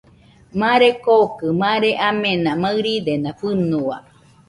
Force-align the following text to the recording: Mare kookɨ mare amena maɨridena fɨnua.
Mare 0.59 0.89
kookɨ 1.05 1.47
mare 1.61 1.89
amena 2.07 2.51
maɨridena 2.61 3.29
fɨnua. 3.39 3.97